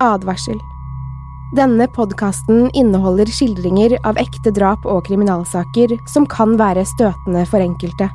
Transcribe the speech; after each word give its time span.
Advarsel. 0.00 0.58
Denne 1.56 1.88
podkasten 1.90 2.70
inneholder 2.78 3.28
skildringer 3.28 3.96
av 4.06 4.18
ekte 4.22 4.52
drap 4.54 4.86
og 4.86 5.04
kriminalsaker 5.08 5.96
som 6.08 6.28
kan 6.30 6.54
være 6.60 6.86
støtende 6.86 7.42
for 7.50 7.62
enkelte. 7.62 8.06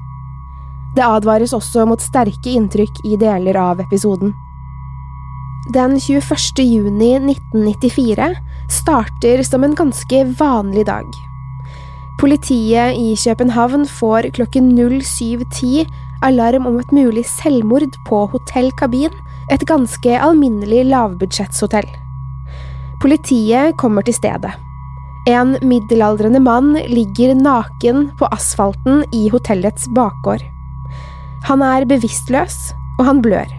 Det 0.95 1.03
advares 1.03 1.53
også 1.53 1.83
mot 1.89 2.01
sterke 2.01 2.55
inntrykk 2.55 3.01
i 3.03 3.17
deler 3.19 3.59
av 3.59 3.83
episoden. 3.83 4.31
Den 5.75 5.97
21. 5.99 6.63
juni 6.63 7.11
1994 7.19 8.31
starter 8.71 9.43
som 9.43 9.65
en 9.65 9.75
ganske 9.75 10.23
vanlig 10.39 10.85
dag. 10.87 11.09
Politiet 12.21 12.95
i 12.95 13.11
København 13.19 13.83
får 13.89 14.29
klokken 14.37 14.71
07.10 14.77 15.89
alarm 16.23 16.69
om 16.69 16.79
et 16.79 16.91
mulig 16.95 17.25
selvmord 17.27 17.97
på 18.07 18.21
Hotell 18.31 18.71
Kabin, 18.79 19.11
et 19.53 19.65
ganske 19.69 20.19
alminnelig 20.21 20.85
lavbudsjettshotell. 20.89 21.87
Politiet 23.01 23.75
kommer 23.77 24.05
til 24.05 24.17
stedet. 24.17 24.53
En 25.29 25.55
middelaldrende 25.65 26.39
mann 26.39 26.75
ligger 26.89 27.33
naken 27.37 28.09
på 28.17 28.29
asfalten 28.33 29.03
i 29.13 29.27
hotellets 29.33 29.87
bakgård. 29.95 30.43
Han 31.45 31.61
er 31.65 31.85
bevisstløs, 31.89 32.73
og 32.99 33.05
han 33.09 33.21
blør. 33.25 33.49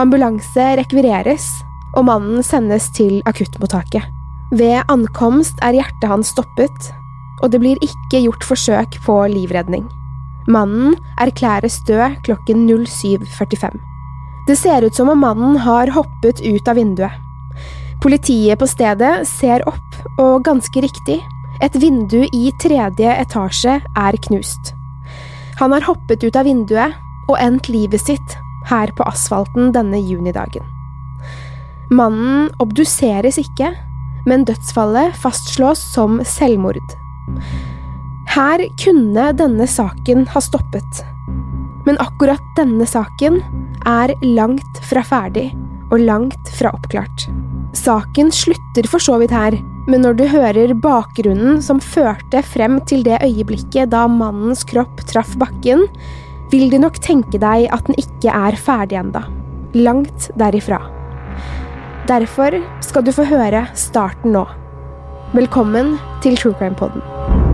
Ambulanse 0.00 0.64
rekvireres, 0.80 1.48
og 1.96 2.06
mannen 2.08 2.44
sendes 2.44 2.88
til 2.96 3.20
akuttmottaket. 3.28 4.04
Ved 4.52 4.80
ankomst 4.88 5.60
er 5.64 5.76
hjertet 5.76 6.08
hans 6.08 6.32
stoppet, 6.32 6.92
og 7.42 7.52
det 7.52 7.60
blir 7.62 7.80
ikke 7.84 8.24
gjort 8.24 8.44
forsøk 8.44 8.98
på 9.04 9.20
livredning. 9.32 9.84
Mannen 10.48 10.96
erklæres 11.20 11.80
død 11.88 12.20
klokken 12.24 12.64
07.45. 12.68 13.87
Det 14.48 14.56
ser 14.56 14.82
ut 14.82 14.94
som 14.94 15.08
om 15.12 15.18
mannen 15.20 15.56
har 15.60 15.90
hoppet 15.92 16.40
ut 16.40 16.68
av 16.68 16.78
vinduet. 16.80 17.12
Politiet 18.00 18.56
på 18.56 18.66
stedet 18.70 19.26
ser 19.28 19.60
opp, 19.68 19.96
og 20.16 20.46
ganske 20.46 20.80
riktig, 20.80 21.18
et 21.60 21.74
vindu 21.76 22.22
i 22.24 22.48
tredje 22.62 23.12
etasje 23.12 23.74
er 23.82 24.18
knust. 24.28 24.72
Han 25.58 25.74
har 25.74 25.84
hoppet 25.84 26.24
ut 26.24 26.38
av 26.38 26.48
vinduet 26.48 26.96
og 27.28 27.36
endt 27.42 27.68
livet 27.68 28.00
sitt 28.00 28.38
her 28.70 28.88
på 28.96 29.04
asfalten 29.10 29.68
denne 29.76 30.00
junidagen. 30.00 30.64
Mannen 31.92 32.48
obduseres 32.62 33.36
ikke, 33.42 33.74
men 34.24 34.48
dødsfallet 34.48 35.12
fastslås 35.20 35.82
som 35.92 36.22
selvmord. 36.24 36.96
Her 38.32 38.64
kunne 38.80 39.28
denne 39.36 39.68
saken 39.68 40.24
ha 40.32 40.40
stoppet. 40.40 41.04
Men 41.88 41.96
akkurat 42.04 42.42
denne 42.58 42.84
saken 42.84 43.38
er 43.88 44.12
langt 44.20 44.80
fra 44.84 45.00
ferdig 45.00 45.46
og 45.88 46.02
langt 46.04 46.50
fra 46.52 46.68
oppklart. 46.76 47.24
Saken 47.72 48.28
slutter 48.34 48.88
for 48.92 49.00
så 49.00 49.16
vidt 49.22 49.32
her, 49.32 49.56
men 49.88 50.04
når 50.04 50.18
du 50.18 50.26
hører 50.28 50.74
bakgrunnen 50.84 51.62
som 51.64 51.80
førte 51.80 52.42
frem 52.44 52.76
til 52.90 53.06
det 53.06 53.22
øyeblikket 53.24 53.94
da 53.94 54.04
mannens 54.04 54.66
kropp 54.68 55.00
traff 55.08 55.32
bakken, 55.40 55.86
vil 56.52 56.68
du 56.68 56.76
nok 56.82 57.00
tenke 57.04 57.40
deg 57.40 57.70
at 57.72 57.88
den 57.88 57.96
ikke 57.96 58.36
er 58.36 58.60
ferdig 58.60 59.00
enda. 59.00 59.24
Langt 59.72 60.28
derifra. 60.36 60.82
Derfor 62.08 62.60
skal 62.84 63.04
du 63.04 63.14
få 63.16 63.24
høre 63.32 63.64
starten 63.76 64.36
nå. 64.36 64.44
Velkommen 65.32 65.96
til 66.24 66.36
True 66.36 66.56
Crime 66.60 66.76
Poden. 66.76 67.47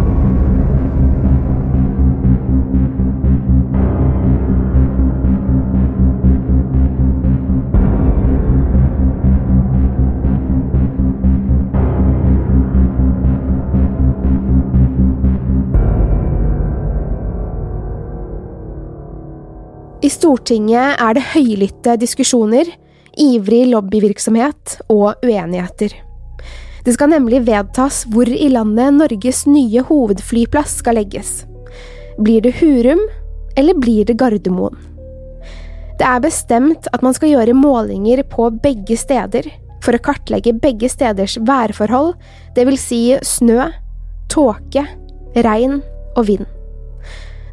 I 20.05 20.11
Stortinget 20.13 20.99
er 21.01 21.15
det 21.17 21.23
høylytte 21.33 21.95
diskusjoner, 21.97 22.69
ivrig 23.17 23.63
lobbyvirksomhet 23.71 24.75
og 24.93 25.23
uenigheter. 25.25 25.95
Det 26.85 26.93
skal 26.93 27.09
nemlig 27.15 27.41
vedtas 27.47 28.03
hvor 28.13 28.29
i 28.29 28.51
landet 28.53 28.99
Norges 28.99 29.45
nye 29.49 29.81
hovedflyplass 29.89 30.75
skal 30.83 30.99
legges. 31.01 31.31
Blir 32.21 32.45
det 32.45 32.53
Hurum, 32.59 33.01
eller 33.57 33.79
blir 33.81 34.05
det 34.05 34.19
Gardermoen? 34.21 34.77
Det 35.97 36.05
er 36.05 36.21
bestemt 36.21 36.91
at 36.93 37.05
man 37.07 37.17
skal 37.17 37.33
gjøre 37.33 37.57
målinger 37.57 38.21
på 38.29 38.51
begge 38.61 38.99
steder 39.01 39.49
for 39.85 39.97
å 39.97 40.03
kartlegge 40.05 40.53
begge 40.61 40.91
steders 40.93 41.39
værforhold, 41.49 42.13
dvs. 42.59 42.85
Si 42.91 43.01
snø, 43.25 43.71
tåke, 44.33 44.85
regn 45.47 45.81
og 46.19 46.29
vind. 46.29 46.54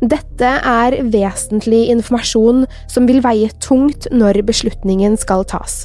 Dette 0.02 0.48
er 0.66 0.96
vesentlig 1.14 1.84
informasjon 1.94 2.64
som 2.90 3.06
vil 3.06 3.22
veie 3.22 3.52
tungt 3.62 4.08
når 4.10 4.40
beslutningen 4.48 5.14
skal 5.22 5.46
tas. 5.46 5.84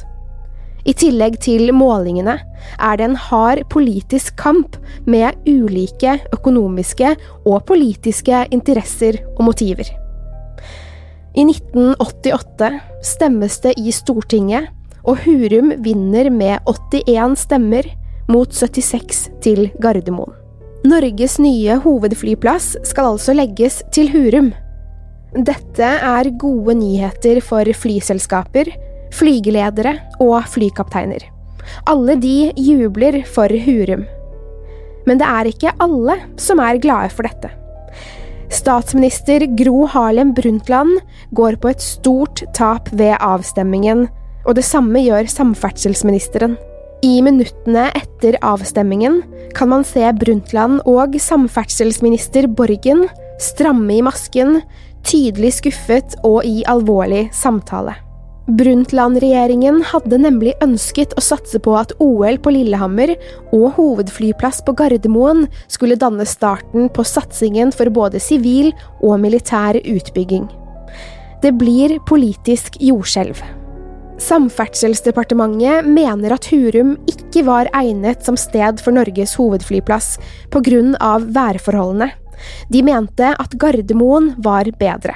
I 0.87 0.95
tillegg 0.97 1.35
til 1.43 1.69
målingene 1.75 2.37
er 2.79 2.97
det 2.97 3.05
en 3.05 3.19
hard 3.27 3.61
politisk 3.69 4.37
kamp 4.39 4.79
med 5.05 5.37
ulike 5.45 6.15
økonomiske 6.33 7.11
og 7.43 7.59
politiske 7.69 8.45
interesser 8.55 9.19
og 9.35 9.43
motiver. 9.51 9.91
I 11.37 11.45
1988 11.45 12.71
stemmes 13.05 13.59
det 13.61 13.75
i 13.77 13.93
Stortinget, 13.93 14.71
og 15.05 15.21
Hurum 15.27 15.75
vinner 15.85 16.31
med 16.33 16.57
81 16.65 17.37
stemmer 17.45 17.93
mot 18.31 18.49
76 18.49 19.27
til 19.45 19.67
Gardermoen. 19.77 20.46
Norges 20.85 21.39
nye 21.41 21.77
hovedflyplass 21.81 22.75
skal 22.85 23.13
altså 23.15 23.33
legges 23.33 23.79
til 23.95 24.11
Hurum. 24.13 24.51
Dette 25.33 25.87
er 25.87 26.29
gode 26.39 26.75
nyheter 26.77 27.39
for 27.41 27.65
flyselskaper, 27.73 28.69
flygeledere 29.15 29.95
og 30.21 30.45
flykapteiner. 30.53 31.25
Alle 31.89 32.15
de 32.21 32.51
jubler 32.61 33.23
for 33.25 33.51
Hurum. 33.65 34.05
Men 35.07 35.19
det 35.19 35.27
er 35.27 35.49
ikke 35.49 35.73
alle 35.81 36.19
som 36.37 36.61
er 36.61 36.79
glade 36.83 37.09
for 37.15 37.25
dette. 37.25 37.49
Statsminister 38.53 39.43
Gro 39.59 39.87
Harlem 39.91 40.33
Brundtland 40.37 41.01
går 41.35 41.57
på 41.59 41.73
et 41.73 41.83
stort 41.83 42.45
tap 42.55 42.87
ved 42.93 43.17
avstemmingen, 43.19 44.05
og 44.45 44.55
det 44.55 44.63
samme 44.63 45.01
gjør 45.03 45.27
samferdselsministeren. 45.31 46.55
I 47.03 47.19
minuttene 47.21 47.89
etter 47.97 48.39
avstemmingen 48.45 49.19
kan 49.57 49.69
man 49.69 49.83
se 49.85 50.05
Brundtland 50.13 50.83
og 50.85 51.15
samferdselsminister 51.17 52.45
Borgen 52.47 53.07
stramme 53.41 53.95
i 53.95 54.03
masken, 54.05 54.59
tydelig 55.07 55.55
skuffet 55.57 56.17
og 56.27 56.45
i 56.45 56.61
alvorlig 56.69 57.27
samtale. 57.33 57.95
Brundtland-regjeringen 58.47 59.81
hadde 59.89 60.21
nemlig 60.23 60.53
ønsket 60.63 61.17
å 61.17 61.23
satse 61.25 61.59
på 61.59 61.73
at 61.75 61.91
OL 62.03 62.37
på 62.39 62.53
Lillehammer 62.55 63.11
og 63.49 63.73
hovedflyplass 63.75 64.61
på 64.63 64.77
Gardermoen 64.77 65.47
skulle 65.67 65.99
danne 65.99 66.23
starten 66.29 66.87
på 66.93 67.03
satsingen 67.03 67.73
for 67.75 67.91
både 67.91 68.21
sivil 68.23 68.71
og 69.01 69.19
militær 69.25 69.81
utbygging. 69.81 70.47
Det 71.43 71.57
blir 71.59 71.97
politisk 72.07 72.79
jordskjelv. 72.79 73.41
Samferdselsdepartementet 74.17 75.85
mener 75.85 76.33
at 76.33 76.47
Hurum 76.49 76.95
ikke 77.09 77.43
var 77.45 77.69
egnet 77.77 78.25
som 78.25 78.37
sted 78.39 78.81
for 78.81 78.95
Norges 78.95 79.35
hovedflyplass 79.37 80.17
av 80.99 81.27
værforholdene. 81.35 82.09
De 82.69 82.81
mente 82.85 83.33
at 83.37 83.57
Gardermoen 83.61 84.33
var 84.41 84.65
bedre. 84.79 85.13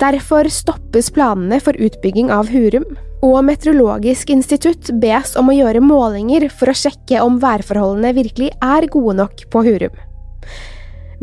Derfor 0.00 0.48
stoppes 0.50 1.10
planene 1.14 1.60
for 1.62 1.76
utbygging 1.78 2.32
av 2.34 2.48
Hurum, 2.50 2.96
og 3.24 3.44
Meteorologisk 3.46 4.32
institutt 4.34 4.90
bes 5.00 5.36
om 5.40 5.48
å 5.48 5.54
gjøre 5.56 5.80
målinger 5.80 6.48
for 6.52 6.68
å 6.68 6.76
sjekke 6.76 7.22
om 7.24 7.38
værforholdene 7.40 8.12
virkelig 8.16 8.50
er 8.60 8.88
gode 8.92 9.16
nok 9.22 9.46
på 9.52 9.64
Hurum. 9.64 9.94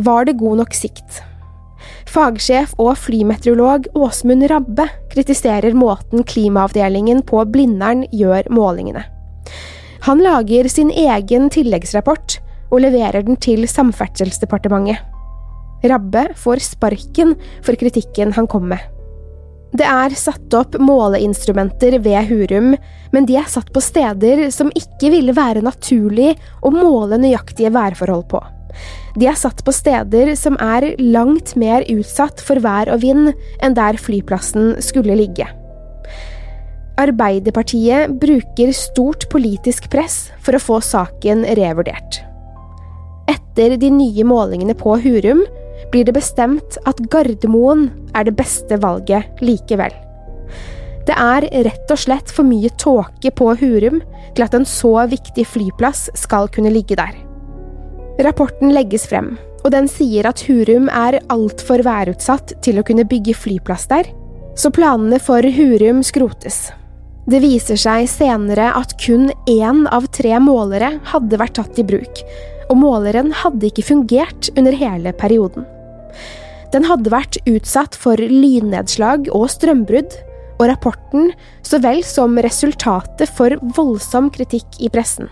Var 0.01 0.25
det 0.25 0.39
god 0.39 0.63
nok 0.63 0.74
sikt? 0.74 1.21
Fagsjef 2.12 2.74
og 2.81 2.98
flymeteorolog 3.00 3.86
Åsmund 3.96 4.44
Rabbe 4.52 4.84
kritiserer 5.13 5.72
måten 5.78 6.25
klimaavdelingen 6.28 7.22
på 7.28 7.46
Blindern 7.48 8.04
gjør 8.12 8.50
målingene. 8.52 9.06
Han 10.04 10.19
lager 10.19 10.68
sin 10.72 10.92
egen 10.92 11.48
tilleggsrapport 11.54 12.40
og 12.72 12.84
leverer 12.84 13.24
den 13.24 13.40
til 13.40 13.63
Samferdselsdepartementet. 13.69 15.00
Rabbe 15.88 16.28
får 16.38 16.66
sparken 16.66 17.38
for 17.63 17.80
kritikken 17.80 18.36
han 18.36 18.50
kom 18.50 18.68
med. 18.74 18.81
Det 19.72 19.88
er 19.88 20.12
satt 20.19 20.52
opp 20.58 20.75
måleinstrumenter 20.84 21.96
ved 22.04 22.28
Hurum, 22.28 22.74
men 23.16 23.28
de 23.30 23.38
er 23.40 23.48
satt 23.48 23.72
på 23.72 23.80
steder 23.80 24.50
som 24.52 24.74
ikke 24.75 25.13
ville 25.13 25.36
være 25.38 25.63
naturlig 25.63 26.34
å 26.60 26.74
måle 26.75 27.22
nøyaktige 27.22 27.72
værforhold 27.72 28.28
på. 28.34 28.42
De 29.18 29.27
er 29.29 29.38
satt 29.39 29.63
på 29.65 29.73
steder 29.75 30.33
som 30.39 30.57
er 30.62 30.94
langt 31.00 31.56
mer 31.59 31.85
utsatt 31.91 32.44
for 32.44 32.62
vær 32.63 32.91
og 32.94 33.01
vind 33.03 33.31
enn 33.62 33.77
der 33.77 34.00
flyplassen 34.00 34.77
skulle 34.83 35.18
ligge. 35.19 35.47
Arbeiderpartiet 37.01 38.12
bruker 38.21 38.73
stort 38.75 39.25
politisk 39.31 39.88
press 39.94 40.27
for 40.44 40.57
å 40.57 40.62
få 40.62 40.81
saken 40.85 41.45
revurdert. 41.57 42.21
Etter 43.31 43.77
de 43.79 43.89
nye 43.94 44.25
målingene 44.27 44.75
på 44.77 44.97
Hurum 45.01 45.41
blir 45.91 46.06
det 46.07 46.15
bestemt 46.15 46.77
at 46.88 47.01
Gardermoen 47.12 47.88
er 48.15 48.27
det 48.27 48.35
beste 48.38 48.77
valget 48.83 49.41
likevel. 49.44 49.94
Det 51.07 51.15
er 51.17 51.47
rett 51.65 51.91
og 51.91 52.00
slett 52.00 52.29
for 52.31 52.45
mye 52.45 52.69
tåke 52.79 53.31
på 53.33 53.50
Hurum 53.63 54.01
til 54.35 54.45
at 54.45 54.56
en 54.56 54.67
så 54.67 54.94
viktig 55.09 55.47
flyplass 55.50 56.09
skal 56.19 56.51
kunne 56.53 56.74
ligge 56.74 57.00
der. 57.00 57.15
Rapporten 58.21 58.69
legges 58.75 59.07
frem, 59.09 59.31
og 59.63 59.71
den 59.73 59.88
sier 59.89 60.27
at 60.29 60.44
Hurum 60.45 60.91
er 60.94 61.18
altfor 61.33 61.81
værutsatt 61.85 62.53
til 62.62 62.77
å 62.77 62.83
kunne 62.85 63.07
bygge 63.09 63.33
flyplass 63.33 63.88
der, 63.89 64.12
så 64.53 64.69
planene 64.73 65.18
for 65.21 65.41
Hurum 65.56 66.03
skrotes. 66.06 66.68
Det 67.25 67.39
viser 67.41 67.79
seg 67.81 68.06
senere 68.12 68.68
at 68.77 68.94
kun 69.01 69.31
én 69.50 69.83
av 69.89 70.06
tre 70.13 70.35
målere 70.44 70.95
hadde 71.13 71.39
vært 71.41 71.57
tatt 71.57 71.81
i 71.81 71.88
bruk, 71.88 72.21
og 72.69 72.77
måleren 72.81 73.33
hadde 73.41 73.71
ikke 73.71 73.88
fungert 73.89 74.51
under 74.53 74.77
hele 74.77 75.13
perioden. 75.17 75.65
Den 76.71 76.85
hadde 76.88 77.12
vært 77.12 77.41
utsatt 77.50 77.97
for 77.97 78.21
lynnedslag 78.21 79.31
og 79.33 79.50
strømbrudd, 79.53 80.13
og 80.62 80.67
rapporten 80.69 81.31
så 81.65 81.81
vel 81.81 82.03
som 82.06 82.38
resultatet 82.38 83.33
for 83.33 83.57
voldsom 83.77 84.29
kritikk 84.33 84.77
i 84.77 84.94
pressen. 84.94 85.31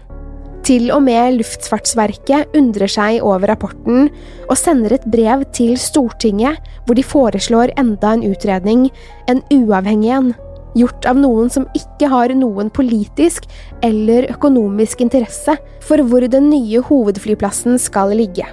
Til 0.69 0.91
og 0.93 0.99
med 1.01 1.39
Luftfartsverket 1.39 2.51
undrer 2.53 2.91
seg 2.93 3.23
over 3.25 3.49
rapporten 3.49 4.03
og 4.45 4.57
sender 4.59 4.93
et 4.99 5.07
brev 5.09 5.41
til 5.55 5.71
Stortinget 5.81 6.59
hvor 6.85 6.93
de 6.93 7.01
foreslår 7.01 7.73
enda 7.81 8.11
en 8.13 8.27
utredning, 8.27 8.83
en 9.25 9.41
uavhengig 9.49 10.11
en 10.13 10.29
gjort 10.77 11.07
av 11.09 11.17
noen 11.17 11.49
som 11.49 11.65
ikke 11.73 12.11
har 12.13 12.35
noen 12.37 12.69
politisk 12.69 13.49
eller 13.81 14.29
økonomisk 14.29 15.01
interesse 15.01 15.57
for 15.87 16.05
hvor 16.05 16.27
den 16.29 16.51
nye 16.53 16.85
hovedflyplassen 16.85 17.81
skal 17.81 18.13
ligge. 18.13 18.45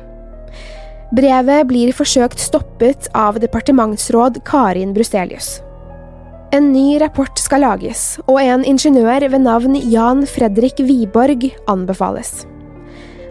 Brevet 1.12 1.68
blir 1.68 1.92
forsøkt 1.92 2.40
stoppet 2.40 3.12
av 3.12 3.36
departementsråd 3.44 4.40
Karin 4.48 4.96
Bruselius. 4.96 5.58
En 6.56 6.70
ny 6.72 6.94
rapport 7.02 7.36
skal 7.36 7.60
lages, 7.60 8.14
og 8.30 8.38
en 8.40 8.62
ingeniør 8.64 9.26
ved 9.28 9.42
navn 9.44 9.74
Jan 9.92 10.22
Fredrik 10.30 10.78
Wiborg 10.80 11.42
anbefales. 11.68 12.46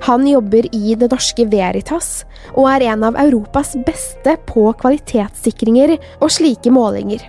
Han 0.05 0.27
jobber 0.29 0.67
i 0.75 0.93
Det 0.99 1.09
Norske 1.09 1.47
Veritas, 1.49 2.09
og 2.53 2.67
er 2.69 2.85
en 2.91 3.07
av 3.07 3.17
Europas 3.23 3.73
beste 3.87 4.35
på 4.45 4.67
kvalitetssikringer 4.83 5.95
og 6.19 6.35
slike 6.37 6.69
målinger. 6.75 7.23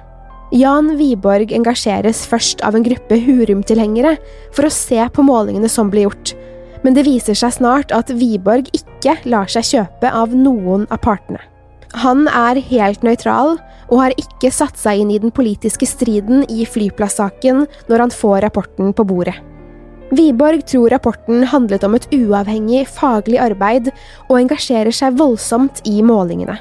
Jan 0.52 0.92
Wiborg 1.00 1.54
engasjeres 1.56 2.26
først 2.28 2.60
av 2.66 2.76
en 2.76 2.84
gruppe 2.84 3.16
Hurum-tilhengere 3.22 4.18
for 4.52 4.68
å 4.68 4.74
se 4.74 5.00
på 5.00 5.24
målingene 5.24 5.70
som 5.72 5.88
blir 5.88 6.10
gjort, 6.10 6.36
men 6.84 6.98
det 6.98 7.08
viser 7.08 7.38
seg 7.38 7.56
snart 7.56 7.94
at 7.96 8.12
Wiborg 8.12 8.68
ikke 8.76 9.16
lar 9.24 9.48
seg 9.48 9.72
kjøpe 9.72 10.12
av 10.12 10.36
noen 10.36 10.84
av 10.90 11.00
partene. 11.06 11.40
Han 11.94 12.26
er 12.28 12.58
helt 12.70 13.04
nøytral 13.06 13.56
og 13.86 14.00
har 14.00 14.14
ikke 14.18 14.50
satt 14.54 14.78
seg 14.80 15.02
inn 15.02 15.12
i 15.14 15.20
den 15.22 15.32
politiske 15.34 15.86
striden 15.86 16.42
i 16.50 16.66
flyplassaken 16.66 17.66
når 17.90 18.06
han 18.06 18.14
får 18.14 18.40
rapporten 18.46 18.90
på 18.96 19.06
bordet. 19.06 19.36
Wiborg 20.14 20.62
tror 20.70 20.92
rapporten 20.94 21.42
handlet 21.50 21.84
om 21.86 21.96
et 21.98 22.06
uavhengig 22.14 22.84
faglig 22.86 23.40
arbeid, 23.42 23.90
og 24.30 24.38
engasjerer 24.38 24.94
seg 24.94 25.16
voldsomt 25.18 25.80
i 25.86 25.98
målingene. 26.06 26.60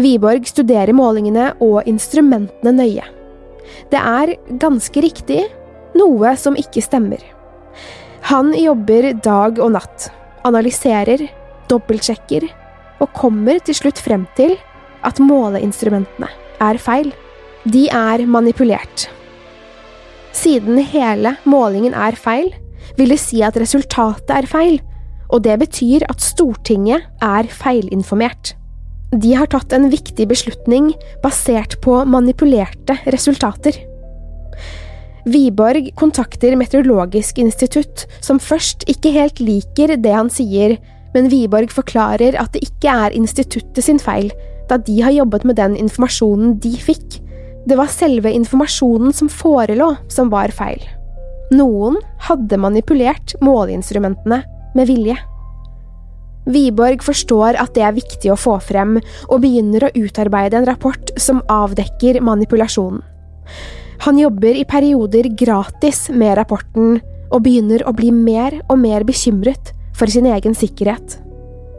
Wiborg 0.00 0.48
studerer 0.50 0.90
målingene 0.96 1.52
og 1.62 1.86
instrumentene 1.90 2.72
nøye. 2.74 3.06
Det 3.90 4.00
er 4.00 4.34
ganske 4.58 5.02
riktig 5.02 5.44
noe 5.98 6.34
som 6.38 6.58
ikke 6.58 6.82
stemmer. 6.82 7.22
Han 8.30 8.50
jobber 8.58 9.12
dag 9.22 9.58
og 9.62 9.72
natt, 9.76 10.10
analyserer, 10.46 11.22
dobbeltsjekker 11.70 12.48
og 13.00 13.12
kommer 13.16 13.60
til 13.64 13.76
slutt 13.76 14.00
frem 14.02 14.26
til 14.36 14.56
at 15.06 15.20
måleinstrumentene 15.22 16.28
er 16.60 16.80
feil. 16.80 17.10
De 17.64 17.86
er 17.88 18.24
manipulert. 18.28 19.08
Siden 20.36 20.78
hele 20.92 21.34
målingen 21.48 21.96
er 21.96 22.16
feil, 22.16 22.52
vil 22.96 23.12
det 23.12 23.20
si 23.22 23.42
at 23.44 23.58
resultatet 23.60 24.32
er 24.34 24.48
feil, 24.48 24.78
og 25.30 25.44
det 25.44 25.58
betyr 25.62 26.06
at 26.10 26.22
Stortinget 26.22 27.06
er 27.22 27.48
feilinformert. 27.50 28.54
De 29.10 29.34
har 29.34 29.50
tatt 29.50 29.72
en 29.74 29.88
viktig 29.90 30.28
beslutning 30.30 30.92
basert 31.22 31.76
på 31.82 31.96
manipulerte 32.06 32.94
resultater. 33.10 33.74
Wiborg 35.30 35.90
kontakter 35.98 36.54
Meteorologisk 36.56 37.40
institutt, 37.42 38.06
som 38.24 38.40
først 38.40 38.86
ikke 38.88 39.12
helt 39.14 39.42
liker 39.42 39.96
det 40.00 40.14
han 40.14 40.30
sier, 40.32 40.78
men 41.14 41.30
Wiborg 41.32 41.72
forklarer 41.74 42.38
at 42.38 42.54
det 42.54 42.62
ikke 42.66 42.92
er 43.06 43.16
instituttet 43.16 43.82
sin 43.84 43.98
feil, 44.02 44.30
da 44.70 44.78
de 44.78 45.00
har 45.02 45.14
jobbet 45.14 45.46
med 45.48 45.58
den 45.58 45.74
informasjonen 45.78 46.54
de 46.62 46.72
fikk. 46.78 47.18
Det 47.66 47.76
var 47.78 47.90
selve 47.92 48.30
informasjonen 48.32 49.12
som 49.14 49.30
forelå, 49.32 49.92
som 50.12 50.30
var 50.32 50.54
feil. 50.54 50.80
Noen 51.50 51.98
hadde 52.28 52.60
manipulert 52.62 53.34
måleinstrumentene 53.42 54.44
med 54.78 54.86
vilje. 54.86 55.16
Wiborg 56.50 57.02
forstår 57.04 57.58
at 57.60 57.74
det 57.76 57.82
er 57.84 57.96
viktig 57.98 58.30
å 58.32 58.38
få 58.38 58.56
frem, 58.64 58.96
og 59.28 59.42
begynner 59.42 59.86
å 59.86 59.92
utarbeide 59.98 60.60
en 60.60 60.68
rapport 60.70 61.12
som 61.20 61.42
avdekker 61.50 62.20
manipulasjonen. 62.24 63.02
Han 64.06 64.16
jobber 64.16 64.56
i 64.56 64.64
perioder 64.64 65.26
gratis 65.36 66.06
med 66.08 66.38
rapporten, 66.38 67.02
og 67.30 67.44
begynner 67.44 67.82
å 67.86 67.92
bli 67.94 68.08
mer 68.14 68.56
og 68.70 68.80
mer 68.80 69.04
bekymret 69.06 69.74
for 70.00 70.08
sin 70.08 70.28
egen 70.32 70.56
sikkerhet. 70.56 71.18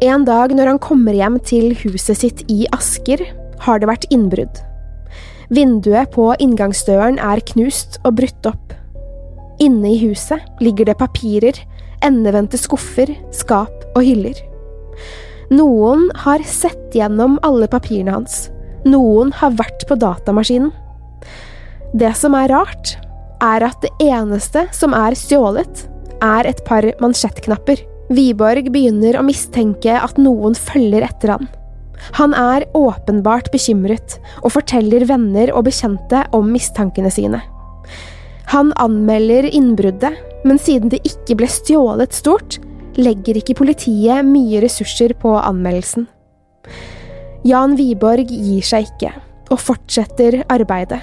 En 0.06 0.25
dag 0.25 0.53
når 0.53 0.69
han 0.69 0.81
kommer 0.81 1.15
hjem 1.18 1.39
til 1.45 1.73
huset 1.81 2.19
sitt 2.21 2.44
i 2.53 2.68
Asker, 2.73 3.23
har 3.65 3.81
det 3.81 3.89
vært 3.89 4.07
innbrudd. 4.13 4.62
Vinduet 5.51 6.13
på 6.13 6.29
inngangsdøren 6.41 7.19
er 7.21 7.41
knust 7.51 8.00
og 8.06 8.15
brutt 8.21 8.47
opp. 8.50 8.73
Inne 9.62 9.91
i 9.91 10.00
huset 10.06 10.41
ligger 10.63 10.88
det 10.89 10.97
papirer, 11.01 11.57
endevendte 12.06 12.57
skuffer, 12.57 13.12
skap 13.35 13.83
og 13.91 14.01
hyller. 14.06 14.38
Noen 15.51 16.07
har 16.23 16.41
sett 16.47 16.95
gjennom 16.95 17.35
alle 17.45 17.68
papirene 17.69 18.15
hans. 18.15 18.47
Noen 18.88 19.33
har 19.38 19.53
vært 19.59 19.85
på 19.89 19.97
datamaskinen. 20.00 20.71
Det 21.94 22.13
som 22.18 22.38
er 22.39 22.50
rart, 22.53 22.95
er 23.44 23.65
at 23.68 23.83
det 23.83 23.91
eneste 24.07 24.68
som 24.73 24.95
er 24.95 25.18
stjålet, 25.18 25.85
er 26.23 26.47
et 26.47 26.61
par 26.66 26.85
mansjettknapper. 27.01 27.91
Wiborg 28.11 28.68
begynner 28.73 29.15
å 29.18 29.23
mistenke 29.23 29.94
at 29.95 30.18
noen 30.19 30.56
følger 30.57 31.06
etter 31.07 31.35
han. 31.35 31.47
Han 32.18 32.33
er 32.35 32.65
åpenbart 32.75 33.51
bekymret, 33.53 34.18
og 34.41 34.56
forteller 34.57 35.06
venner 35.07 35.51
og 35.56 35.68
bekjente 35.69 36.25
om 36.35 36.49
mistankene 36.51 37.11
sine. 37.13 37.39
Han 38.51 38.73
anmelder 38.81 39.47
innbruddet, 39.47 40.18
men 40.44 40.59
siden 40.59 40.91
det 40.91 40.99
ikke 41.07 41.37
ble 41.39 41.47
stjålet 41.51 42.15
stort, 42.18 42.57
legger 42.99 43.37
ikke 43.39 43.56
politiet 43.61 44.25
mye 44.27 44.59
ressurser 44.63 45.13
på 45.21 45.37
anmeldelsen. 45.39 46.09
Jan 47.47 47.77
Wiborg 47.80 48.33
gir 48.33 48.65
seg 48.65 48.89
ikke, 48.89 49.13
og 49.53 49.61
fortsetter 49.61 50.41
arbeidet. 50.51 50.99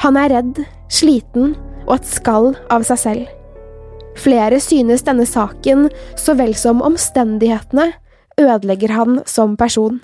Han 0.00 0.16
er 0.16 0.32
redd, 0.32 0.62
sliten 0.88 1.52
og 1.84 1.98
et 1.98 2.08
skall 2.08 2.54
av 2.72 2.86
seg 2.88 3.02
selv. 3.04 3.39
Flere 4.18 4.58
synes 4.60 5.04
denne 5.06 5.26
saken, 5.28 5.88
så 6.18 6.34
vel 6.38 6.54
som 6.58 6.82
omstendighetene, 6.82 7.90
ødelegger 8.40 8.94
han 8.96 9.20
som 9.28 9.56
person. 9.60 10.00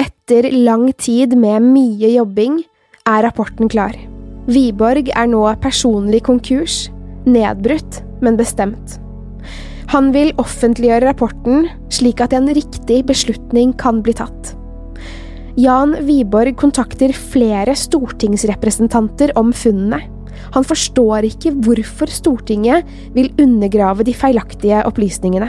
Etter 0.00 0.48
lang 0.52 0.88
tid 0.96 1.36
med 1.38 1.62
mye 1.66 2.14
jobbing 2.14 2.62
er 3.06 3.22
rapporten 3.26 3.70
klar. 3.70 3.94
Wiborg 4.50 5.12
er 5.14 5.28
nå 5.30 5.44
personlig 5.62 6.24
konkurs, 6.26 6.88
nedbrutt, 7.28 8.00
men 8.22 8.38
bestemt. 8.38 8.98
Han 9.92 10.08
vil 10.14 10.32
offentliggjøre 10.40 11.10
rapporten, 11.10 11.68
slik 11.92 12.22
at 12.24 12.32
en 12.32 12.48
riktig 12.54 13.02
beslutning 13.06 13.74
kan 13.78 14.00
bli 14.02 14.14
tatt. 14.16 14.54
Jan 15.60 15.92
Wiborg 16.08 16.56
kontakter 16.56 17.12
flere 17.12 17.74
stortingsrepresentanter 17.76 19.34
om 19.36 19.50
funnene. 19.52 20.00
Han 20.52 20.66
forstår 20.68 21.26
ikke 21.30 21.54
hvorfor 21.64 22.10
Stortinget 22.12 22.88
vil 23.16 23.32
undergrave 23.40 24.04
de 24.04 24.14
feilaktige 24.16 24.82
opplysningene. 24.88 25.48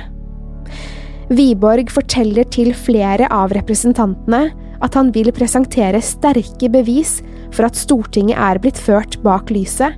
Wiborg 1.33 1.91
forteller 1.91 2.48
til 2.51 2.74
flere 2.75 3.27
av 3.31 3.53
representantene 3.55 4.45
at 4.83 4.95
han 4.98 5.12
vil 5.15 5.31
presentere 5.36 6.01
sterke 6.03 6.69
bevis 6.72 7.17
for 7.53 7.67
at 7.67 7.79
Stortinget 7.79 8.39
er 8.39 8.60
blitt 8.63 8.79
ført 8.79 9.19
bak 9.24 9.51
lyset, 9.53 9.95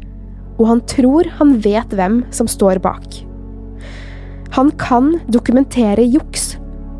og 0.59 0.69
han 0.69 0.83
tror 0.89 1.27
han 1.39 1.57
vet 1.63 1.95
hvem 1.95 2.21
som 2.33 2.49
står 2.49 2.79
bak. 2.83 3.07
Han 4.55 4.71
kan 4.79 5.17
dokumentere 5.27 6.05
juks, 6.05 6.53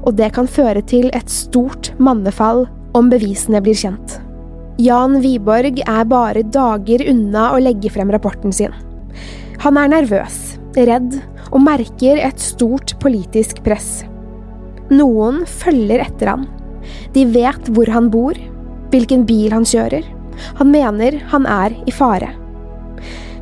og 0.05 0.17
det 0.19 0.33
kan 0.35 0.50
føre 0.50 0.83
til 0.85 1.07
et 1.15 1.31
stort 1.31 1.93
mannefall 2.01 2.65
om 2.97 3.09
bevisene 3.12 3.62
blir 3.63 3.77
kjent. 3.79 4.19
Jan 4.75 5.22
Wiborg 5.24 5.77
er 5.88 6.08
bare 6.12 6.41
dager 6.51 7.00
unna 7.08 7.46
å 7.55 7.60
legge 7.63 7.88
frem 7.94 8.10
rapporten 8.12 8.51
sin. 8.51 8.74
Han 9.63 9.77
er 9.79 9.88
nervøs, 9.94 10.58
redd 10.75 11.13
og 11.53 11.62
merker 11.63 12.20
et 12.20 12.41
stort 12.44 12.91
politisk 13.00 13.62
press. 13.63 14.03
Noen 14.91 15.46
følger 15.48 16.03
etter 16.03 16.34
han. 16.34 16.44
De 17.15 17.24
vet 17.32 17.72
hvor 17.72 17.88
han 17.88 18.10
bor, 18.12 18.36
hvilken 18.91 19.24
bil 19.29 19.55
han 19.55 19.63
kjører. 19.63 20.03
Han 20.60 20.74
mener 20.74 21.22
han 21.32 21.48
er 21.48 21.77
i 21.88 21.94
fare. 21.96 22.34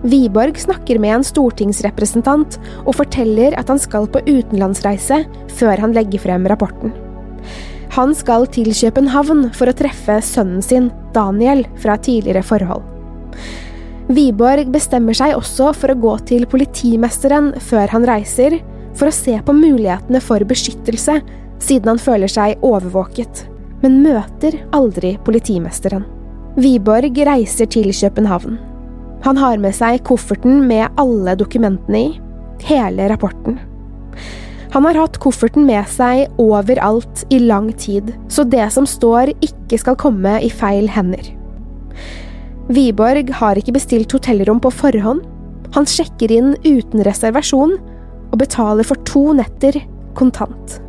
Wiborg 0.05 0.59
snakker 0.61 1.01
med 1.01 1.15
en 1.15 1.25
stortingsrepresentant 1.25 2.59
og 2.83 2.93
forteller 2.99 3.57
at 3.57 3.73
han 3.73 3.81
skal 3.81 4.05
på 4.05 4.21
utenlandsreise 4.27 5.23
før 5.57 5.81
han 5.81 5.97
legger 5.97 6.21
frem 6.27 6.45
rapporten. 6.51 6.93
Han 7.93 8.15
skal 8.17 8.47
til 8.49 8.71
København 8.73 9.51
for 9.53 9.69
å 9.69 9.75
treffe 9.77 10.15
sønnen 10.25 10.63
sin, 10.65 10.87
Daniel, 11.13 11.61
fra 11.77 11.93
tidligere 12.01 12.41
forhold. 12.41 12.81
Wiborg 14.09 14.71
bestemmer 14.73 15.13
seg 15.13 15.35
også 15.37 15.69
for 15.77 15.93
å 15.93 15.99
gå 16.01 16.13
til 16.25 16.47
politimesteren 16.49 17.51
før 17.61 17.93
han 17.93 18.07
reiser, 18.09 18.57
for 18.97 19.09
å 19.09 19.13
se 19.13 19.37
på 19.45 19.53
mulighetene 19.53 20.21
for 20.25 20.41
beskyttelse, 20.49 21.19
siden 21.61 21.93
han 21.93 22.01
føler 22.01 22.31
seg 22.33 22.65
overvåket, 22.65 23.45
men 23.85 24.01
møter 24.01 24.57
aldri 24.73 25.13
politimesteren. 25.25 26.07
Wiborg 26.57 27.21
reiser 27.29 27.69
til 27.69 27.93
København. 27.93 28.57
Han 29.23 29.37
har 29.37 29.61
med 29.61 29.77
seg 29.77 30.01
kofferten 30.09 30.65
med 30.67 30.89
alle 30.99 31.37
dokumentene 31.37 32.07
i, 32.07 32.09
hele 32.65 33.05
rapporten. 33.13 33.61
Han 34.73 34.87
har 34.87 34.97
hatt 34.97 35.19
kofferten 35.21 35.67
med 35.67 35.85
seg 35.85 36.31
overalt 36.41 37.27
i 37.29 37.37
lang 37.43 37.67
tid, 37.77 38.09
så 38.25 38.41
det 38.41 38.65
som 38.73 38.87
står 38.89 39.35
ikke 39.45 39.77
skal 39.77 39.99
komme 40.01 40.39
i 40.41 40.49
feil 40.49 40.87
hender. 40.89 41.27
Wiborg 42.73 43.29
har 43.37 43.59
ikke 43.59 43.75
bestilt 43.75 44.15
hotellrom 44.15 44.63
på 44.63 44.71
forhånd. 44.73 45.21
Han 45.77 45.85
sjekker 45.89 46.33
inn 46.33 46.55
uten 46.65 47.05
reservasjon 47.05 47.77
og 48.31 48.35
betaler 48.41 48.87
for 48.87 48.97
to 49.05 49.27
netter 49.37 49.77
kontant. 50.17 50.79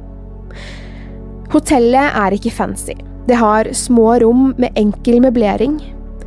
Hotellet 1.52 2.16
er 2.24 2.38
ikke 2.38 2.56
fancy. 2.56 2.96
Det 3.28 3.36
har 3.36 3.68
små 3.76 4.14
rom 4.24 4.52
med 4.56 4.80
enkel 4.80 5.20
møblering. 5.24 5.76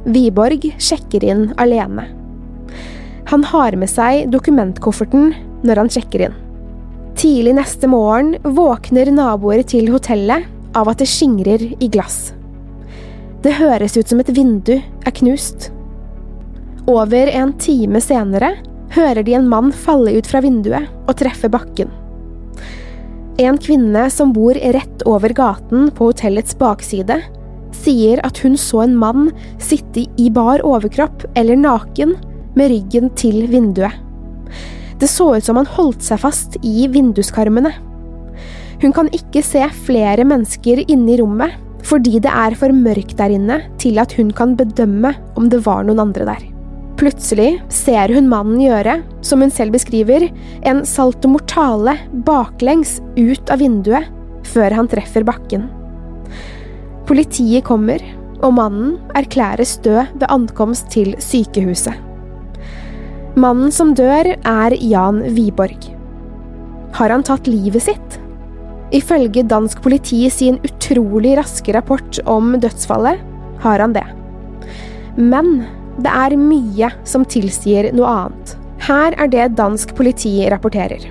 Wiborg 0.06 0.70
sjekker 0.78 1.26
inn 1.26 1.48
alene. 1.58 2.06
Han 3.34 3.44
har 3.50 3.76
med 3.82 3.90
seg 3.90 4.30
dokumentkofferten 4.34 5.34
når 5.66 5.82
han 5.82 5.98
sjekker 5.98 6.30
inn. 6.30 6.44
Tidlig 7.18 7.56
neste 7.56 7.88
morgen 7.90 8.36
våkner 8.44 9.10
naboer 9.10 9.64
til 9.66 9.88
hotellet 9.90 10.46
av 10.78 10.92
at 10.92 11.00
det 11.02 11.08
skingrer 11.10 11.64
i 11.82 11.88
glass. 11.90 12.36
Det 13.42 13.56
høres 13.58 13.98
ut 13.98 14.12
som 14.12 14.22
et 14.22 14.30
vindu 14.38 14.76
er 14.78 15.16
knust. 15.18 15.72
Over 16.86 17.34
en 17.34 17.56
time 17.58 18.04
senere 18.06 18.52
hører 18.94 19.26
de 19.26 19.34
en 19.34 19.50
mann 19.50 19.74
falle 19.74 20.14
ut 20.14 20.30
fra 20.30 20.44
vinduet 20.46 20.94
og 21.08 21.18
treffe 21.18 21.50
bakken. 21.50 21.90
En 23.42 23.58
kvinne 23.66 24.06
som 24.14 24.30
bor 24.38 24.54
rett 24.78 25.02
over 25.10 25.34
gaten 25.34 25.90
på 25.98 26.12
hotellets 26.12 26.54
bakside, 26.62 27.24
sier 27.74 28.22
at 28.30 28.46
hun 28.46 28.62
så 28.62 28.86
en 28.86 28.94
mann 28.98 29.32
sitte 29.58 30.06
i 30.22 30.30
bar 30.30 30.62
overkropp 30.62 31.26
eller 31.34 31.58
naken 31.66 32.14
med 32.54 32.76
ryggen 32.76 33.10
til 33.18 33.48
vinduet. 33.50 34.06
Det 34.98 35.10
så 35.10 35.30
ut 35.36 35.46
som 35.46 35.60
han 35.60 35.70
holdt 35.70 36.04
seg 36.06 36.22
fast 36.24 36.58
i 36.66 36.88
vinduskarmene. 36.90 37.74
Hun 38.82 38.94
kan 38.94 39.10
ikke 39.14 39.44
se 39.46 39.64
flere 39.86 40.26
mennesker 40.28 40.84
inne 40.86 41.14
i 41.14 41.22
rommet, 41.22 41.56
fordi 41.88 42.20
det 42.22 42.32
er 42.34 42.56
for 42.58 42.74
mørkt 42.74 43.16
der 43.20 43.34
inne 43.34 43.62
til 43.82 43.98
at 44.02 44.14
hun 44.18 44.32
kan 44.36 44.56
bedømme 44.58 45.14
om 45.40 45.50
det 45.50 45.64
var 45.66 45.86
noen 45.88 46.02
andre 46.04 46.28
der. 46.28 46.46
Plutselig 46.98 47.60
ser 47.70 48.10
hun 48.16 48.30
mannen 48.30 48.58
gjøre, 48.64 48.98
som 49.22 49.44
hun 49.44 49.54
selv 49.54 49.76
beskriver, 49.78 50.28
en 50.66 50.82
salto 50.86 51.30
mortale 51.30 51.94
baklengs 52.26 52.98
ut 53.18 53.54
av 53.54 53.62
vinduet 53.62 54.10
før 54.50 54.74
han 54.80 54.90
treffer 54.90 55.26
bakken. 55.28 55.68
Politiet 57.08 57.68
kommer, 57.70 58.02
og 58.42 58.58
mannen 58.58 58.98
erklæres 59.18 59.78
død 59.86 60.18
ved 60.18 60.28
ankomst 60.34 60.90
til 60.94 61.14
sykehuset. 61.22 62.07
Mannen 63.38 63.70
som 63.70 63.92
dør, 63.94 64.32
er 64.34 64.74
Jan 64.82 65.20
Wiborg. 65.36 65.92
Har 66.98 67.12
han 67.14 67.22
tatt 67.22 67.46
livet 67.46 67.84
sitt? 67.86 68.16
Ifølge 68.90 69.44
dansk 69.46 69.84
politi 69.86 70.24
sin 70.34 70.58
utrolig 70.66 71.36
raske 71.38 71.76
rapport 71.76 72.18
om 72.26 72.56
dødsfallet, 72.58 73.22
har 73.62 73.84
han 73.84 73.94
det. 73.94 74.06
Men 75.22 75.68
det 76.02 76.16
er 76.16 76.38
mye 76.42 76.90
som 77.06 77.28
tilsier 77.30 77.92
noe 77.94 78.16
annet. 78.24 78.56
Her 78.88 79.14
er 79.22 79.30
det 79.30 79.48
dansk 79.60 79.94
politi 79.94 80.40
rapporterer. 80.50 81.06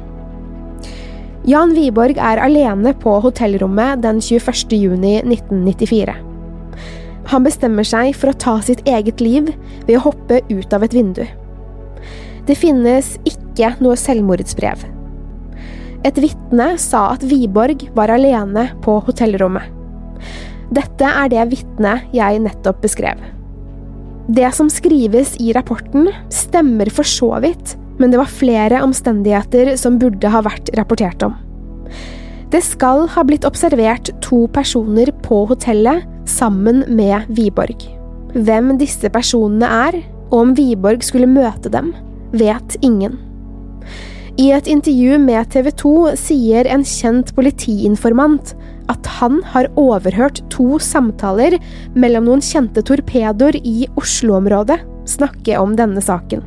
Jan 1.47 1.79
Wiborg 1.79 2.19
er 2.19 2.43
alene 2.43 2.91
på 3.07 3.21
hotellrommet 3.23 4.03
den 4.03 4.19
21. 4.19 4.75
juni 4.75 5.21
1994. 5.23 6.19
Han 7.31 7.47
bestemmer 7.47 7.87
seg 7.87 8.17
for 8.19 8.35
å 8.35 8.39
ta 8.51 8.61
sitt 8.67 8.83
eget 8.83 9.23
liv 9.23 9.55
ved 9.87 9.99
å 10.01 10.09
hoppe 10.11 10.43
ut 10.51 10.75
av 10.75 10.83
et 10.83 11.03
vindu. 11.05 11.27
Det 12.47 12.55
finnes 12.59 13.17
ikke 13.27 13.73
noe 13.83 13.97
selvmordsbrev. 13.99 14.85
Et 16.07 16.19
vitne 16.23 16.67
sa 16.79 17.09
at 17.17 17.25
Wiborg 17.27 17.89
var 17.97 18.13
alene 18.15 18.69
på 18.85 19.01
hotellrommet. 19.09 19.73
Dette 20.75 21.09
er 21.09 21.31
det 21.31 21.47
vitnet 21.51 22.15
jeg 22.15 22.43
nettopp 22.43 22.79
beskrev. 22.83 23.19
Det 24.27 24.49
som 24.55 24.71
skrives 24.71 25.37
i 25.43 25.53
rapporten, 25.55 26.09
stemmer 26.35 26.91
for 26.91 27.07
så 27.07 27.31
vidt, 27.43 27.77
men 27.99 28.11
det 28.11 28.19
var 28.21 28.31
flere 28.31 28.83
omstendigheter 28.83 29.75
som 29.79 30.01
burde 30.03 30.31
ha 30.31 30.43
vært 30.43 30.73
rapportert 30.79 31.23
om. 31.27 31.37
Det 32.51 32.63
skal 32.63 33.07
ha 33.11 33.23
blitt 33.27 33.47
observert 33.47 34.11
to 34.23 34.45
personer 34.55 35.11
på 35.27 35.45
hotellet 35.51 36.05
sammen 36.31 36.85
med 36.95 37.27
Wiborg. 37.39 37.87
Hvem 38.35 38.75
disse 38.79 39.11
personene 39.11 39.71
er, 39.87 40.03
og 40.31 40.41
om 40.41 40.53
Wiborg 40.59 41.07
skulle 41.07 41.31
møte 41.31 41.71
dem, 41.73 41.93
vet 42.33 42.77
ingen. 42.81 43.19
I 44.37 44.51
et 44.53 44.67
intervju 44.69 45.17
med 45.23 45.49
TV 45.53 45.71
2 45.81 45.93
sier 46.21 46.69
en 46.69 46.83
kjent 46.85 47.31
politiinformant 47.39 48.53
at 48.93 49.09
han 49.19 49.39
har 49.55 49.71
overhørt 49.81 50.43
to 50.53 50.77
samtaler 50.83 51.57
mellom 51.97 52.29
noen 52.29 52.45
kjente 52.45 52.85
torpedoer 52.85 53.57
i 53.63 53.89
Oslo-området 53.97 54.79
snakke 55.09 55.57
om 55.57 55.73
denne 55.79 56.05
saken. 56.05 56.45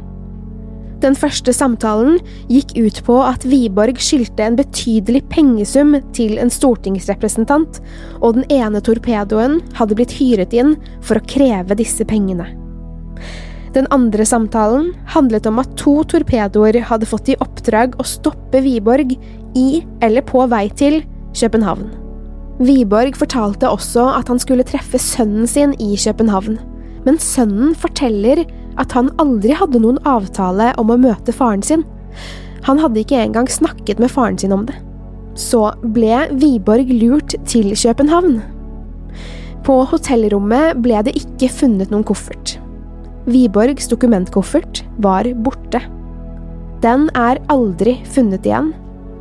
Den 1.00 1.16
første 1.16 1.54
samtalen 1.56 2.18
gikk 2.52 2.76
ut 2.76 3.02
på 3.08 3.18
at 3.24 3.46
Wiborg 3.48 4.02
skyldte 4.04 4.44
en 4.44 4.60
betydelig 4.60 5.24
pengesum 5.32 5.96
til 6.14 6.36
en 6.44 6.52
stortingsrepresentant, 6.52 7.80
og 8.20 8.36
den 8.36 8.50
ene 8.52 8.84
torpedoen 8.84 9.62
hadde 9.80 9.96
blitt 9.96 10.18
hyret 10.20 10.54
inn 10.54 10.76
for 11.00 11.18
å 11.18 11.28
kreve 11.32 11.80
disse 11.80 12.06
pengene. 12.06 12.59
Den 13.76 13.86
andre 13.94 14.26
samtalen 14.26 14.94
handlet 15.14 15.46
om 15.46 15.60
at 15.62 15.76
to 15.78 16.00
torpedoer 16.10 16.80
hadde 16.90 17.10
fått 17.10 17.30
i 17.30 17.38
oppdrag 17.44 17.98
å 18.02 18.06
stoppe 18.08 18.64
Wiborg 18.66 19.14
i 19.58 19.84
eller 20.06 20.26
på 20.26 20.46
vei 20.50 20.66
til 20.74 21.04
København. 21.38 21.92
Wiborg 22.60 23.16
fortalte 23.16 23.70
også 23.70 24.08
at 24.18 24.28
han 24.28 24.42
skulle 24.42 24.66
treffe 24.68 25.00
sønnen 25.00 25.48
sin 25.48 25.76
i 25.80 25.94
København, 25.96 26.58
men 27.06 27.22
sønnen 27.22 27.76
forteller 27.78 28.44
at 28.80 28.94
han 28.98 29.14
aldri 29.22 29.54
hadde 29.56 29.80
noen 29.84 30.02
avtale 30.08 30.74
om 30.82 30.92
å 30.92 31.00
møte 31.00 31.36
faren 31.36 31.64
sin. 31.64 31.86
Han 32.68 32.82
hadde 32.82 33.04
ikke 33.04 33.22
engang 33.22 33.48
snakket 33.48 34.02
med 34.02 34.12
faren 34.12 34.38
sin 34.40 34.56
om 34.56 34.66
det. 34.68 34.76
Så 35.40 35.70
ble 35.96 36.26
Wiborg 36.42 36.92
lurt 36.92 37.38
til 37.48 37.72
København. 37.78 38.42
På 39.64 39.84
hotellrommet 39.88 40.82
ble 40.84 41.00
det 41.06 41.16
ikke 41.20 41.52
funnet 41.54 41.94
noen 41.94 42.08
koffert. 42.08 42.59
Wiborgs 43.28 43.90
dokumentkoffert 43.92 44.84
var 45.04 45.28
borte. 45.44 45.82
Den 46.84 47.10
er 47.18 47.42
aldri 47.52 47.98
funnet 48.08 48.48
igjen, 48.48 48.72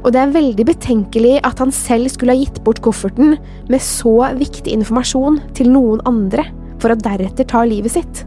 og 0.04 0.12
det 0.14 0.20
er 0.22 0.34
veldig 0.36 0.66
betenkelig 0.68 1.34
at 1.46 1.58
han 1.58 1.72
selv 1.74 2.10
skulle 2.12 2.36
ha 2.36 2.38
gitt 2.38 2.60
bort 2.66 2.80
kofferten 2.84 3.34
med 3.68 3.82
så 3.82 4.14
viktig 4.38 4.70
informasjon 4.76 5.40
til 5.58 5.72
noen 5.74 6.02
andre, 6.08 6.46
for 6.78 6.94
å 6.94 7.00
deretter 7.00 7.48
ta 7.50 7.64
livet 7.66 7.96
sitt. 7.96 8.22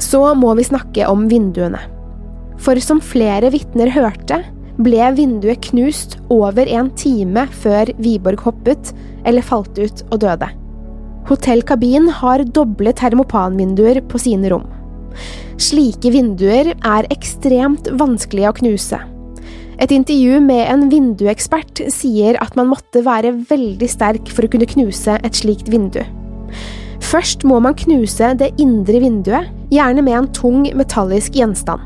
Så 0.00 0.22
må 0.38 0.54
vi 0.56 0.68
snakke 0.68 1.08
om 1.10 1.26
vinduene. 1.28 1.80
For 2.60 2.78
som 2.84 3.02
flere 3.02 3.50
vitner 3.50 3.90
hørte, 3.90 4.44
ble 4.80 5.10
vinduet 5.16 5.60
knust 5.66 6.16
over 6.32 6.68
en 6.70 6.88
time 6.96 7.44
før 7.60 7.90
Wiborg 8.00 8.46
hoppet 8.46 8.94
eller 9.28 9.44
falt 9.44 9.76
ut 9.80 10.04
og 10.08 10.20
døde. 10.22 10.48
Hotell 11.28 11.62
Kabin 11.66 12.08
har 12.20 12.42
doble 12.56 12.92
termopanvinduer 12.96 14.00
på 14.08 14.18
sine 14.22 14.50
rom. 14.52 14.66
Slike 15.60 16.12
vinduer 16.14 16.72
er 16.74 17.08
ekstremt 17.12 17.90
vanskelige 18.00 18.50
å 18.50 18.56
knuse. 18.60 19.00
Et 19.80 19.92
intervju 19.96 20.40
med 20.44 20.66
en 20.68 20.88
vinduekspert 20.92 21.82
sier 21.92 22.36
at 22.44 22.56
man 22.58 22.68
måtte 22.72 23.02
være 23.04 23.32
veldig 23.48 23.88
sterk 23.88 24.32
for 24.32 24.44
å 24.44 24.52
kunne 24.52 24.68
knuse 24.68 25.16
et 25.20 25.38
slikt 25.38 25.70
vindu. 25.72 26.02
Først 27.10 27.46
må 27.48 27.58
man 27.64 27.76
knuse 27.78 28.34
det 28.38 28.52
indre 28.60 29.00
vinduet, 29.02 29.48
gjerne 29.72 30.04
med 30.04 30.18
en 30.18 30.28
tung 30.36 30.66
metallisk 30.76 31.36
gjenstand. 31.38 31.80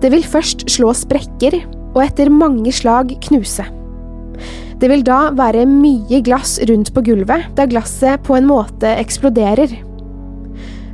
Det 0.00 0.10
vil 0.12 0.24
først 0.24 0.66
slå 0.72 0.92
sprekker, 0.96 1.58
og 1.90 2.02
etter 2.04 2.30
mange 2.32 2.72
slag 2.72 3.16
knuse. 3.26 3.64
Det 4.80 4.88
vil 4.88 5.02
da 5.04 5.28
være 5.36 5.66
mye 5.68 6.22
glass 6.24 6.56
rundt 6.70 6.88
på 6.96 7.02
gulvet, 7.04 7.50
da 7.56 7.66
glasset 7.68 8.22
på 8.24 8.38
en 8.38 8.46
måte 8.48 8.88
eksploderer. 8.96 9.74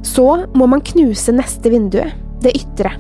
Så 0.07 0.27
må 0.59 0.67
man 0.71 0.83
knuse 0.87 1.35
neste 1.35 1.71
vindu, 1.71 2.01
det 2.43 2.55
ytre. 2.59 2.97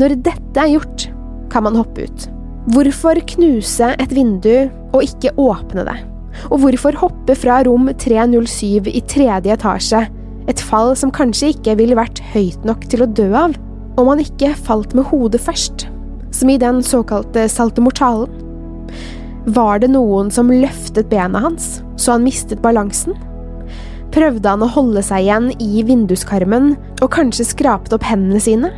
Når 0.00 0.16
dette 0.26 0.62
er 0.62 0.72
gjort, 0.72 1.06
kan 1.50 1.66
man 1.66 1.78
hoppe 1.78 2.08
ut. 2.08 2.26
Hvorfor 2.74 3.22
knuse 3.36 3.92
et 4.02 4.14
vindu 4.14 4.66
og 4.90 5.04
ikke 5.06 5.32
åpne 5.38 5.86
det? 5.86 5.96
Og 6.50 6.62
hvorfor 6.64 6.98
hoppe 6.98 7.36
fra 7.38 7.60
rom 7.66 7.86
307 7.94 8.90
i 8.90 9.02
tredje 9.10 9.54
etasje, 9.54 10.04
et 10.50 10.66
fall 10.66 10.96
som 10.98 11.14
kanskje 11.14 11.52
ikke 11.54 11.76
ville 11.78 11.98
vært 11.98 12.22
høyt 12.32 12.66
nok 12.66 12.86
til 12.90 13.04
å 13.04 13.10
dø 13.10 13.30
av, 13.36 13.54
om 13.98 14.10
man 14.10 14.22
ikke 14.22 14.56
falt 14.58 14.94
med 14.98 15.06
hodet 15.10 15.42
først, 15.44 15.86
som 16.34 16.50
i 16.50 16.58
den 16.58 16.82
såkalte 16.86 17.46
saltomortalen? 17.50 18.39
Var 19.50 19.80
det 19.82 19.88
noen 19.90 20.28
som 20.30 20.50
løftet 20.52 21.08
benet 21.10 21.42
hans, 21.42 21.64
så 21.98 22.14
han 22.14 22.22
mistet 22.22 22.60
balansen? 22.62 23.16
Prøvde 24.14 24.46
han 24.46 24.62
å 24.62 24.68
holde 24.70 25.02
seg 25.02 25.24
igjen 25.24 25.48
i 25.62 25.82
vinduskarmen 25.86 26.74
og 27.00 27.08
kanskje 27.16 27.48
skrapte 27.48 27.96
opp 27.96 28.04
hendene 28.06 28.38
sine? 28.42 28.70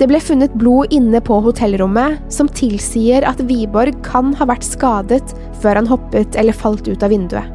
Det 0.00 0.08
ble 0.10 0.18
funnet 0.18 0.54
blod 0.58 0.90
inne 0.94 1.20
på 1.22 1.36
hotellrommet 1.44 2.24
som 2.32 2.50
tilsier 2.50 3.26
at 3.28 3.42
Wiborg 3.46 4.00
kan 4.06 4.32
ha 4.40 4.48
vært 4.50 4.66
skadet 4.66 5.34
før 5.62 5.78
han 5.78 5.90
hoppet 5.90 6.34
eller 6.40 6.56
falt 6.56 6.88
ut 6.90 7.04
av 7.06 7.14
vinduet. 7.14 7.46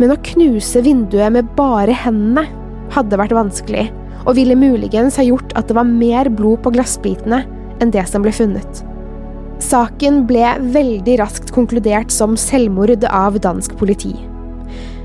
Men 0.00 0.14
å 0.14 0.20
knuse 0.30 0.80
vinduet 0.86 1.34
med 1.34 1.50
bare 1.58 1.92
hendene 1.92 2.46
hadde 2.94 3.20
vært 3.20 3.36
vanskelig, 3.36 3.90
og 4.24 4.38
ville 4.38 4.56
muligens 4.56 5.20
ha 5.20 5.26
gjort 5.26 5.52
at 5.60 5.68
det 5.68 5.76
var 5.76 5.92
mer 5.92 6.32
blod 6.32 6.62
på 6.64 6.72
glassbitene 6.72 7.42
enn 7.82 7.92
det 7.92 8.06
som 8.08 8.24
ble 8.24 8.32
funnet. 8.32 8.84
Saken 9.62 10.24
ble 10.26 10.44
veldig 10.74 11.16
raskt 11.20 11.52
konkludert 11.54 12.10
som 12.12 12.34
selvmord 12.38 13.04
av 13.06 13.38
dansk 13.44 13.76
politi. 13.78 14.12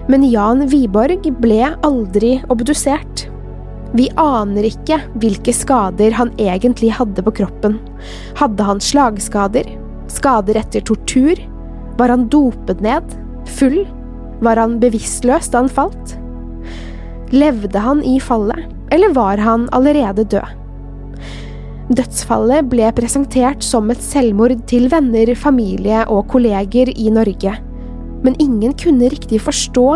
Men 0.09 0.23
Jan 0.25 0.65
Wiborg 0.71 1.27
ble 1.43 1.67
aldri 1.85 2.37
obdusert. 2.49 3.27
Vi 3.95 4.07
aner 4.19 4.67
ikke 4.67 4.97
hvilke 5.21 5.53
skader 5.55 6.15
han 6.17 6.33
egentlig 6.41 6.89
hadde 6.97 7.23
på 7.23 7.35
kroppen. 7.41 7.77
Hadde 8.39 8.65
han 8.67 8.81
slagskader? 8.83 9.69
Skader 10.11 10.59
etter 10.59 10.83
tortur? 10.87 11.39
Var 11.99 12.13
han 12.13 12.27
dopet 12.31 12.81
ned? 12.83 13.15
Full? 13.59 13.83
Var 14.43 14.59
han 14.59 14.77
bevisstløs 14.81 15.51
da 15.53 15.63
han 15.63 15.71
falt? 15.71 16.17
Levde 17.35 17.79
han 17.83 18.03
i 18.07 18.17
fallet, 18.23 18.67
eller 18.95 19.13
var 19.15 19.41
han 19.43 19.67
allerede 19.75 20.25
død? 20.31 20.66
Dødsfallet 21.87 22.67
ble 22.67 22.89
presentert 22.91 23.63
som 23.63 23.87
et 23.93 24.01
selvmord 24.03 24.57
til 24.67 24.89
venner, 24.91 25.31
familie 25.39 26.03
og 26.11 26.25
kolleger 26.33 26.91
i 26.91 27.07
Norge, 27.13 27.53
men 28.25 28.35
ingen 28.43 28.73
kunne 28.75 29.07
riktig 29.13 29.39
forstå 29.45 29.87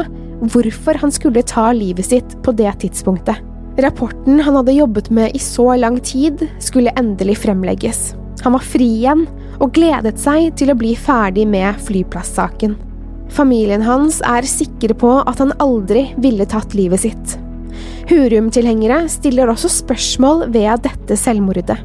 hvorfor 0.52 0.98
han 1.02 1.12
skulle 1.12 1.44
ta 1.44 1.68
livet 1.76 2.08
sitt 2.08 2.38
på 2.46 2.54
det 2.56 2.72
tidspunktet. 2.86 3.44
Rapporten 3.82 4.40
han 4.44 4.58
hadde 4.60 4.78
jobbet 4.78 5.12
med 5.12 5.36
i 5.36 5.42
så 5.42 5.74
lang 5.80 6.00
tid, 6.04 6.46
skulle 6.64 6.96
endelig 7.00 7.42
fremlegges. 7.44 8.14
Han 8.46 8.56
var 8.56 8.66
fri 8.66 8.88
igjen, 9.02 9.28
og 9.62 9.76
gledet 9.76 10.18
seg 10.20 10.50
til 10.58 10.72
å 10.72 10.78
bli 10.80 10.96
ferdig 10.98 11.46
med 11.48 11.78
flyplassaken. 11.86 12.78
Familien 13.32 13.84
hans 13.86 14.20
er 14.28 14.48
sikre 14.48 14.96
på 14.98 15.14
at 15.22 15.40
han 15.40 15.54
aldri 15.64 16.10
ville 16.20 16.48
tatt 16.50 16.76
livet 16.76 17.04
sitt. 17.06 17.38
Hurum-tilhengere 18.10 19.06
stiller 19.12 19.52
også 19.52 19.70
spørsmål 19.72 20.48
ved 20.54 20.86
dette 20.88 21.18
selvmordet. 21.20 21.78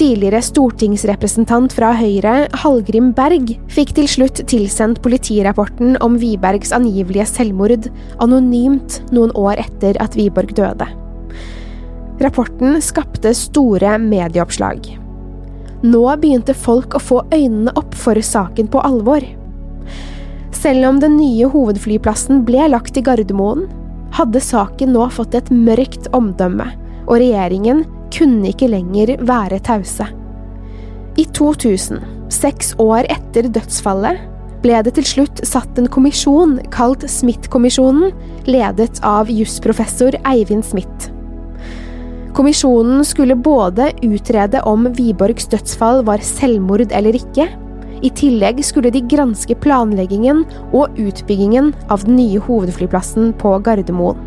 Tidligere 0.00 0.38
stortingsrepresentant 0.40 1.74
fra 1.76 1.90
Høyre, 1.98 2.46
Hallgrim 2.62 3.10
Berg, 3.12 3.50
fikk 3.68 3.90
til 3.98 4.06
slutt 4.08 4.38
tilsendt 4.48 5.02
politirapporten 5.04 5.98
om 6.00 6.14
Wibergs 6.22 6.72
angivelige 6.72 7.26
selvmord 7.28 7.90
anonymt 8.22 9.00
noen 9.12 9.34
år 9.36 9.60
etter 9.60 9.98
at 10.00 10.16
Wiborg 10.16 10.54
døde. 10.56 10.86
Rapporten 12.20 12.78
skapte 12.84 13.34
store 13.36 13.98
medieoppslag. 14.00 14.88
Nå 15.84 16.00
begynte 16.20 16.54
folk 16.56 16.96
å 16.96 17.02
få 17.02 17.22
øynene 17.32 17.72
opp 17.80 17.94
for 17.96 18.20
saken 18.24 18.68
på 18.72 18.80
alvor. 18.84 19.24
Selv 20.56 20.88
om 20.90 20.98
den 21.00 21.16
nye 21.16 21.48
hovedflyplassen 21.48 22.42
ble 22.48 22.66
lagt 22.72 22.96
i 23.00 23.04
Gardermoen, 23.04 23.64
hadde 24.16 24.42
saken 24.42 24.94
nå 24.94 25.06
fått 25.14 25.36
et 25.38 25.50
mørkt 25.54 26.08
omdømme, 26.16 26.66
og 27.06 27.20
regjeringen 27.20 27.84
kunne 28.14 28.50
ikke 28.50 28.70
lenger 28.70 29.16
være 29.26 29.60
tause. 29.66 30.08
I 31.18 31.26
2000, 31.36 32.02
seks 32.32 32.74
år 32.80 33.08
etter 33.10 33.48
dødsfallet, 33.50 34.26
ble 34.60 34.82
det 34.84 34.92
til 34.98 35.06
slutt 35.08 35.40
satt 35.48 35.78
en 35.80 35.88
kommisjon 35.90 36.58
kalt 36.74 37.06
Smith-kommisjonen, 37.08 38.12
ledet 38.50 39.00
av 39.06 39.30
jusprofessor 39.32 40.18
Eivind 40.28 40.66
Smith. 40.68 41.08
Kommisjonen 42.36 43.02
skulle 43.04 43.34
både 43.34 43.88
utrede 44.06 44.60
om 44.68 44.86
Wiborgs 44.98 45.48
dødsfall 45.50 46.04
var 46.06 46.22
selvmord 46.24 46.92
eller 46.94 47.16
ikke, 47.18 47.48
i 48.02 48.10
tillegg 48.16 48.62
skulle 48.64 48.92
de 48.94 49.02
granske 49.10 49.56
planleggingen 49.62 50.44
og 50.70 50.98
utbyggingen 51.00 51.72
av 51.92 52.04
den 52.06 52.16
nye 52.20 52.40
hovedflyplassen 52.42 53.32
på 53.40 53.56
Gardermoen. 53.64 54.26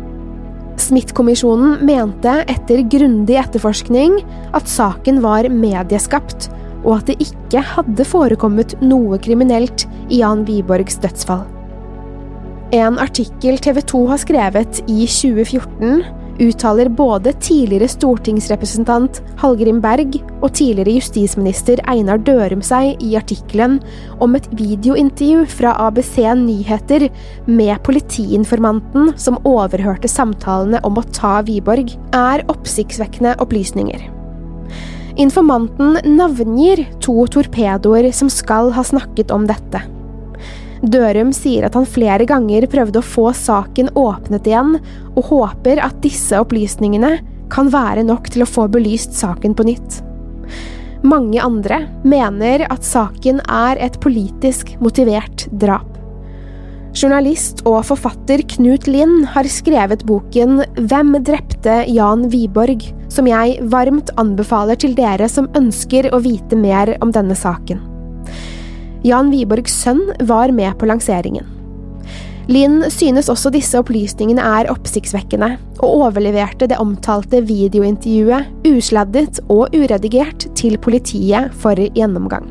Smith-kommisjonen 0.80 1.78
mente 1.86 2.40
etter 2.50 2.82
grundig 2.90 3.38
etterforskning 3.38 4.18
at 4.56 4.68
saken 4.68 5.20
var 5.24 5.46
medieskapt, 5.48 6.48
og 6.84 6.98
at 6.98 7.12
det 7.12 7.20
ikke 7.24 7.62
hadde 7.64 8.06
forekommet 8.06 8.74
noe 8.84 9.18
kriminelt 9.22 9.86
i 10.10 10.20
Jan 10.20 10.44
Wiborgs 10.48 10.98
dødsfall. 11.00 11.44
En 12.74 12.98
artikkel 12.98 13.60
TV 13.62 13.80
2 13.86 14.02
har 14.10 14.20
skrevet 14.20 14.82
i 14.90 15.06
2014 15.06 16.02
uttaler 16.42 16.88
både 16.88 17.32
tidligere 17.42 17.88
stortingsrepresentant 17.90 19.20
Hallgrim 19.40 19.80
Berg 19.84 20.16
og 20.40 20.50
tidligere 20.56 20.96
justisminister 20.98 21.82
Einar 21.90 22.20
Dørum 22.24 22.62
seg 22.64 23.02
i 23.04 23.14
artikkelen 23.18 23.78
om 24.24 24.34
et 24.38 24.48
videointervju 24.56 25.44
fra 25.50 25.74
ABC 25.86 26.16
Nyheter 26.40 27.08
med 27.46 27.78
politiinformanten 27.86 29.14
som 29.20 29.40
overhørte 29.46 30.10
samtalene 30.10 30.82
om 30.86 30.98
å 30.98 31.06
ta 31.14 31.38
Wiborg, 31.46 31.94
er 32.14 32.44
oppsiktsvekkende 32.52 33.36
opplysninger. 33.42 34.10
Informanten 35.20 36.00
navngir 36.16 36.82
to 37.04 37.20
torpedoer 37.30 38.10
som 38.10 38.30
skal 38.32 38.72
ha 38.74 38.82
snakket 38.82 39.30
om 39.34 39.46
dette. 39.46 39.84
Dørum 40.84 41.30
sier 41.32 41.64
at 41.64 41.76
han 41.78 41.86
flere 41.88 42.26
ganger 42.28 42.66
prøvde 42.68 43.00
å 43.00 43.06
få 43.06 43.30
saken 43.36 43.92
åpnet 43.96 44.48
igjen, 44.50 44.76
og 45.14 45.30
håper 45.30 45.80
at 45.84 46.02
disse 46.04 46.36
opplysningene 46.36 47.16
kan 47.52 47.70
være 47.72 48.04
nok 48.04 48.28
til 48.34 48.44
å 48.44 48.50
få 48.50 48.66
belyst 48.72 49.16
saken 49.16 49.56
på 49.56 49.66
nytt. 49.70 50.00
Mange 51.04 51.40
andre 51.44 51.82
mener 52.04 52.64
at 52.72 52.84
saken 52.84 53.42
er 53.44 53.80
et 53.84 53.98
politisk 54.00 54.72
motivert 54.80 55.46
drap. 55.52 55.88
Journalist 56.94 57.64
og 57.66 57.80
forfatter 57.88 58.44
Knut 58.54 58.86
Lind 58.86 59.24
har 59.34 59.48
skrevet 59.50 60.04
boken 60.06 60.62
Hvem 60.78 61.16
drepte 61.26 61.80
Jan 61.90 62.28
Wiborg?, 62.32 62.86
som 63.10 63.26
jeg 63.30 63.58
varmt 63.70 64.12
anbefaler 64.20 64.78
til 64.80 64.94
dere 64.96 65.28
som 65.30 65.50
ønsker 65.58 66.08
å 66.14 66.22
vite 66.22 66.58
mer 66.58 66.94
om 67.04 67.12
denne 67.14 67.36
saken. 67.38 67.93
Jan 69.04 69.28
Wiborgs 69.28 69.74
sønn 69.82 70.00
var 70.24 70.48
med 70.56 70.78
på 70.80 70.88
lanseringen. 70.88 71.44
Linn 72.48 72.82
synes 72.92 73.28
også 73.32 73.50
disse 73.52 73.76
opplysningene 73.80 74.40
er 74.40 74.70
oppsiktsvekkende, 74.72 75.54
og 75.80 76.06
overleverte 76.08 76.68
det 76.68 76.78
omtalte 76.80 77.42
videointervjuet 77.44 78.68
usladdet 78.68 79.40
og 79.52 79.76
uredigert 79.76 80.46
til 80.56 80.76
politiet 80.80 81.52
for 81.60 81.76
gjennomgang. 81.76 82.48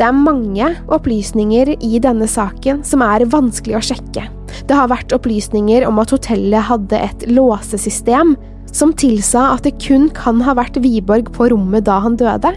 Det 0.00 0.08
er 0.08 0.16
mange 0.16 0.70
opplysninger 0.92 1.74
i 1.76 2.00
denne 2.00 2.28
saken 2.28 2.80
som 2.84 3.04
er 3.04 3.28
vanskelig 3.28 3.76
å 3.76 3.84
sjekke. 3.92 4.24
Det 4.68 4.76
har 4.76 4.88
vært 4.92 5.12
opplysninger 5.12 5.84
om 5.88 6.00
at 6.00 6.16
hotellet 6.16 6.68
hadde 6.68 6.96
et 6.96 7.28
låsesystem 7.28 8.34
som 8.72 8.96
tilsa 8.96 9.50
at 9.52 9.68
det 9.68 9.76
kun 9.84 10.08
kan 10.16 10.40
ha 10.44 10.56
vært 10.56 10.80
Wiborg 10.80 11.28
på 11.36 11.52
rommet 11.52 11.84
da 11.88 12.00
han 12.04 12.16
døde, 12.16 12.56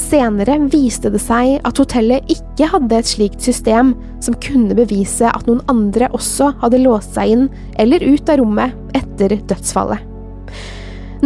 Senere 0.00 0.58
viste 0.72 1.10
det 1.12 1.20
seg 1.24 1.56
at 1.66 1.80
hotellet 1.80 2.28
ikke 2.32 2.68
hadde 2.72 2.98
et 2.98 3.08
slikt 3.10 3.42
system 3.44 3.94
som 4.24 4.36
kunne 4.42 4.76
bevise 4.78 5.30
at 5.30 5.48
noen 5.48 5.62
andre 5.72 6.10
også 6.16 6.52
hadde 6.62 6.82
låst 6.84 7.16
seg 7.16 7.34
inn 7.34 7.46
eller 7.80 8.04
ut 8.04 8.30
av 8.32 8.40
rommet 8.42 8.96
etter 8.98 9.38
dødsfallet. 9.48 10.02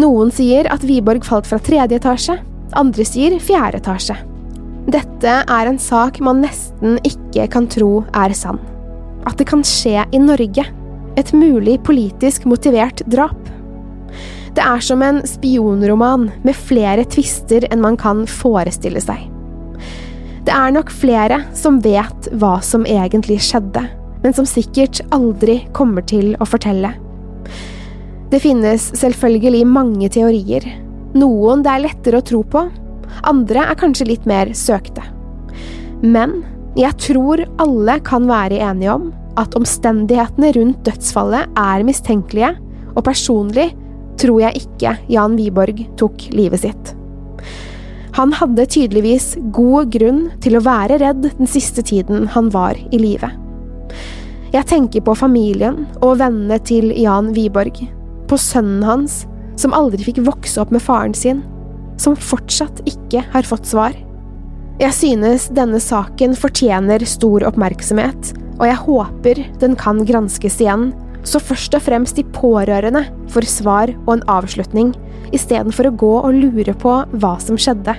Noen 0.00 0.30
sier 0.32 0.68
at 0.70 0.84
Wiborg 0.86 1.26
falt 1.26 1.48
fra 1.50 1.58
tredje 1.58 1.98
etasje, 1.98 2.36
andre 2.78 3.04
sier 3.06 3.34
fjerde 3.42 3.80
etasje. 3.82 4.16
Dette 4.90 5.32
er 5.44 5.68
en 5.68 5.78
sak 5.82 6.20
man 6.24 6.40
nesten 6.44 6.96
ikke 7.06 7.48
kan 7.52 7.66
tro 7.70 8.04
er 8.16 8.32
sann. 8.34 8.60
at 9.26 9.36
det 9.36 9.46
kan 9.50 9.62
skje 9.66 10.04
i 10.12 10.18
Norge. 10.18 10.64
Et 11.20 11.32
mulig 11.36 11.76
politisk 11.84 12.46
motivert 12.48 13.02
drap. 13.10 13.36
Det 14.56 14.62
er 14.64 14.82
som 14.82 15.02
en 15.06 15.20
spionroman 15.28 16.28
med 16.42 16.58
flere 16.58 17.04
tvister 17.06 17.66
enn 17.70 17.82
man 17.84 17.98
kan 18.00 18.24
forestille 18.26 19.02
seg. 19.02 19.28
Det 20.46 20.54
er 20.56 20.72
nok 20.74 20.90
flere 20.90 21.42
som 21.54 21.78
vet 21.84 22.30
hva 22.40 22.56
som 22.64 22.86
egentlig 22.88 23.38
skjedde, 23.44 23.84
men 24.24 24.34
som 24.34 24.48
sikkert 24.48 25.02
aldri 25.14 25.60
kommer 25.76 26.02
til 26.02 26.32
å 26.40 26.48
fortelle. 26.48 26.94
Det 28.30 28.40
finnes 28.42 28.90
selvfølgelig 28.98 29.64
mange 29.66 30.10
teorier. 30.12 30.64
Noen 31.18 31.64
det 31.66 31.72
er 31.72 31.84
lettere 31.86 32.20
å 32.20 32.26
tro 32.26 32.42
på, 32.46 32.64
andre 33.26 33.64
er 33.66 33.78
kanskje 33.78 34.08
litt 34.08 34.26
mer 34.28 34.52
søkte. 34.56 35.02
Men 36.00 36.40
jeg 36.78 36.94
tror 37.02 37.42
alle 37.60 37.98
kan 38.06 38.28
være 38.30 38.60
enige 38.62 38.94
om 38.94 39.10
at 39.40 39.54
omstendighetene 39.58 40.52
rundt 40.56 40.82
dødsfallet 40.86 41.58
er 41.58 41.86
mistenkelige, 41.86 42.54
og 42.96 43.04
personlig 43.06 43.68
tror 44.20 44.42
jeg 44.44 44.64
ikke 44.64 44.96
Jan 45.12 45.36
Wiborg 45.38 45.84
tok 46.00 46.28
livet 46.34 46.64
sitt. 46.64 46.94
Han 48.18 48.34
hadde 48.36 48.66
tydeligvis 48.68 49.32
god 49.54 49.92
grunn 49.94 50.24
til 50.42 50.58
å 50.58 50.64
være 50.64 50.98
redd 51.00 51.28
den 51.38 51.48
siste 51.48 51.84
tiden 51.86 52.26
han 52.34 52.50
var 52.52 52.78
i 52.90 53.00
live. 53.00 53.30
Jeg 54.50 54.66
tenker 54.66 55.04
på 55.06 55.14
familien 55.14 55.84
og 56.02 56.18
vennene 56.18 56.58
til 56.66 56.90
Jan 56.98 57.30
Wiborg, 57.36 57.84
på 58.26 58.38
sønnen 58.38 58.82
hans, 58.86 59.22
som 59.60 59.74
aldri 59.76 60.02
fikk 60.08 60.22
vokse 60.26 60.58
opp 60.62 60.72
med 60.74 60.82
faren 60.82 61.14
sin, 61.14 61.44
som 62.00 62.16
fortsatt 62.18 62.82
ikke 62.88 63.22
har 63.30 63.46
fått 63.46 63.68
svar. 63.70 63.94
Jeg 64.80 64.96
synes 64.96 65.46
denne 65.54 65.78
saken 65.82 66.34
fortjener 66.38 67.04
stor 67.06 67.44
oppmerksomhet, 67.46 68.32
og 68.58 68.66
jeg 68.66 68.80
håper 68.86 69.42
den 69.62 69.76
kan 69.78 70.02
granskes 70.08 70.58
igjen, 70.62 70.90
så 71.30 71.38
først 71.42 71.76
og 71.78 71.84
fremst 71.86 72.18
de 72.18 72.24
pårørende 72.34 73.04
får 73.30 73.46
svar 73.48 73.92
og 74.06 74.16
en 74.16 74.24
avslutning, 74.30 74.92
istedenfor 75.36 75.90
å 75.90 75.96
gå 76.02 76.14
og 76.20 76.34
lure 76.34 76.74
på 76.74 76.94
hva 77.22 77.34
som 77.42 77.58
skjedde. 77.60 77.94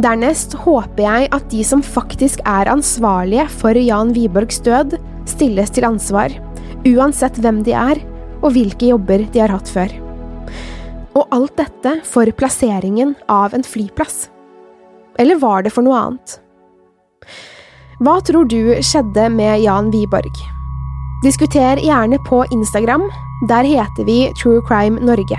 Dernest 0.00 0.54
håper 0.62 1.02
jeg 1.02 1.30
at 1.34 1.48
de 1.50 1.64
som 1.66 1.82
faktisk 1.82 2.44
er 2.46 2.70
ansvarlige 2.70 3.48
for 3.52 3.76
Jan 3.76 4.14
Wiborgs 4.14 4.60
død, 4.62 4.94
stilles 5.28 5.72
til 5.74 5.86
ansvar, 5.88 6.32
uansett 6.86 7.40
hvem 7.42 7.64
de 7.66 7.74
er 7.76 8.00
og 8.40 8.54
hvilke 8.54 8.92
jobber 8.92 9.26
de 9.34 9.42
har 9.42 9.52
hatt 9.52 9.68
før. 9.68 9.92
Og 11.18 11.26
alt 11.34 11.56
dette 11.58 11.96
for 12.06 12.30
plasseringen 12.38 13.16
av 13.28 13.56
en 13.56 13.66
flyplass. 13.66 14.28
Eller 15.20 15.40
var 15.42 15.66
det 15.66 15.74
for 15.74 15.84
noe 15.84 15.98
annet? 15.98 16.38
Hva 18.00 18.16
tror 18.24 18.46
du 18.48 18.78
skjedde 18.80 19.26
med 19.34 19.66
Jan 19.66 19.90
Wiborg? 19.92 20.59
Diskuter 21.20 21.76
gjerne 21.76 22.16
på 22.24 22.44
Instagram, 22.50 23.02
der 23.48 23.66
heter 23.68 24.04
vi 24.04 24.32
True 24.42 24.62
Crime 24.68 25.00
Norge. 25.04 25.36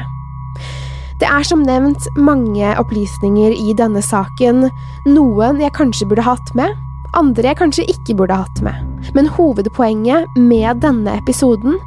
Det 1.17 1.26
er 1.26 1.46
som 1.46 1.63
nevnt 1.65 2.06
mange 2.17 2.76
opplysninger 2.78 3.56
i 3.58 3.74
denne 3.78 4.04
saken, 4.06 4.67
noen 5.10 5.62
jeg 5.62 5.74
kanskje 5.74 6.06
burde 6.10 6.26
hatt 6.28 6.54
med, 6.58 6.76
andre 7.17 7.50
jeg 7.50 7.58
kanskje 7.63 7.88
ikke 7.89 8.13
burde 8.20 8.38
hatt 8.44 8.62
med, 8.62 8.78
men 9.17 9.32
hovedpoenget 9.34 10.38
med 10.38 10.84
denne 10.86 11.17
episoden 11.17 11.80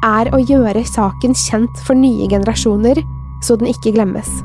er 0.00 0.32
å 0.32 0.40
gjøre 0.40 0.86
saken 0.88 1.36
kjent 1.36 1.84
for 1.84 1.92
nye 1.92 2.30
generasjoner, 2.32 3.04
så 3.44 3.60
den 3.60 3.68
ikke 3.68 3.92
glemmes. 3.98 4.40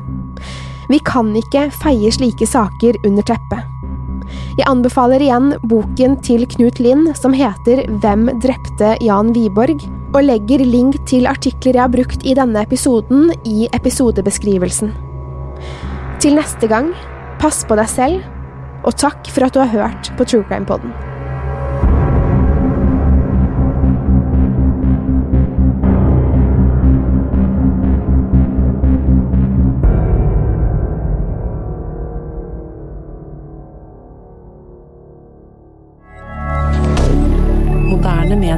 Vi 0.92 1.00
kan 1.00 1.32
ikke 1.36 1.70
feie 1.80 2.12
slike 2.12 2.44
saker 2.48 3.00
under 3.08 3.24
teppet. 3.24 3.77
Jeg 4.58 4.66
anbefaler 4.66 5.22
igjen 5.22 5.52
boken 5.70 6.16
til 6.26 6.42
Knut 6.50 6.80
Lind 6.82 7.12
som 7.14 7.34
heter 7.36 7.84
Hvem 8.02 8.24
drepte 8.42 8.96
Jan 9.06 9.30
Wiborg, 9.36 9.84
og 10.08 10.24
legger 10.24 10.64
link 10.66 10.96
til 11.06 11.28
artikler 11.30 11.76
jeg 11.76 11.84
har 11.84 11.92
brukt 11.92 12.26
i 12.26 12.34
denne 12.34 12.64
episoden 12.66 13.28
i 13.46 13.68
episodebeskrivelsen. 13.76 14.90
Til 16.18 16.34
neste 16.40 16.66
gang, 16.66 16.90
pass 17.38 17.62
på 17.68 17.78
deg 17.78 17.92
selv, 17.92 18.26
og 18.82 18.98
takk 18.98 19.30
for 19.30 19.46
at 19.46 19.54
du 19.54 19.62
har 19.62 19.70
hørt 19.70 20.10
på 20.18 20.26
True 20.26 20.48
Crime 20.50 20.66
Podden. 20.66 21.07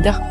Canada. 0.03 0.30